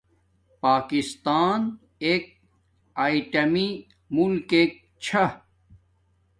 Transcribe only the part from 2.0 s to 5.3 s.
ایک ایٹامی ملکک چھا